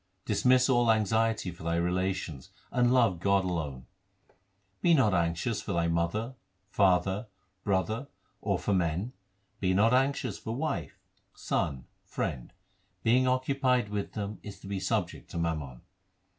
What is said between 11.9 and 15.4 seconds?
friend; being occupied with them is to be subject to